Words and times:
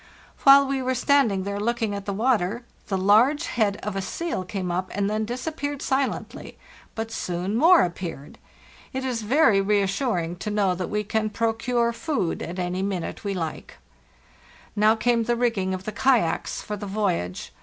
"While 0.45 0.65
we 0.65 0.81
were 0.81 0.95
standing 0.95 1.43
there 1.43 1.59
looking 1.59 1.93
at 1.93 2.05
the 2.05 2.11
water 2.11 2.65
the 2.87 2.97
large 2.97 3.45
head 3.45 3.77
of 3.83 3.95
a 3.95 4.01
seal 4.01 4.43
came 4.43 4.71
up, 4.71 4.89
and 4.95 5.07
then 5.07 5.25
disappeared 5.25 5.83
silently; 5.83 6.57
but 6.95 7.11
soon 7.11 7.55
more 7.55 7.83
appeared. 7.83 8.39
It 8.93 9.05
is 9.05 9.21
very 9.21 9.61
reassuring 9.61 10.37
336 10.37 10.41
FARTHEST 10.41 10.55
NORTH 10.55 10.57
to 10.57 10.69
know 10.71 10.75
that 10.75 10.89
we 10.89 11.03
can 11.03 11.29
procure 11.29 11.93
food 11.93 12.41
at 12.41 12.57
any 12.57 12.81
minute 12.81 13.23
we 13.23 13.35
like. 13.35 13.77
"Now 14.75 14.95
came 14.95 15.25
the 15.25 15.35
rngging 15.35 15.71
of 15.75 15.83
the 15.83 15.91
kayaks 15.91 16.63
for 16.63 16.75
the 16.75 16.87
voy 16.87 17.21
age. 17.21 17.53